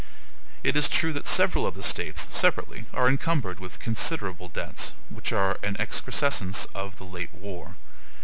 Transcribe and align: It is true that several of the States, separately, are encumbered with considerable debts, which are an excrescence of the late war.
It 0.63 0.75
is 0.75 0.89
true 0.89 1.13
that 1.13 1.27
several 1.27 1.67
of 1.67 1.75
the 1.75 1.83
States, 1.83 2.25
separately, 2.31 2.85
are 2.91 3.07
encumbered 3.07 3.59
with 3.59 3.79
considerable 3.79 4.49
debts, 4.49 4.93
which 5.11 5.31
are 5.31 5.59
an 5.61 5.75
excrescence 5.77 6.65
of 6.73 6.95
the 6.97 7.03
late 7.05 7.31
war. 7.35 7.75